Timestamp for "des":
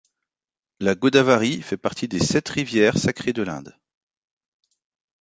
2.07-2.17